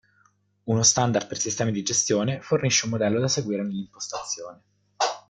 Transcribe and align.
Uno 0.63 0.81
standard 0.81 1.27
per 1.27 1.37
sistemi 1.37 1.71
di 1.71 1.83
gestione 1.83 2.41
fornisce 2.41 2.85
un 2.85 2.91
modello 2.93 3.19
da 3.19 3.27
seguire 3.27 3.61
nell’impostazione. 3.61 4.61